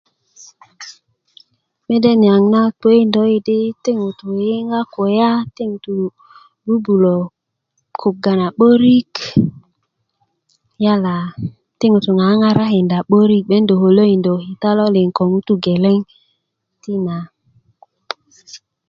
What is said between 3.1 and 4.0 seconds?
yi' di ti